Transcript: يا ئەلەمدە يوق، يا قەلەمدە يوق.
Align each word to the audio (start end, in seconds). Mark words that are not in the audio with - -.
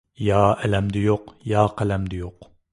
يا 0.27 0.39
ئەلەمدە 0.61 1.05
يوق، 1.09 1.29
يا 1.53 1.69
قەلەمدە 1.83 2.25
يوق. 2.27 2.53